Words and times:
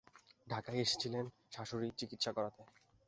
ঢাকায় 0.47 0.81
এসেছিলেন 0.81 1.25
শাশুড়ির 1.51 1.93
চিকিত্সা 1.99 2.31
করাতে। 2.33 2.61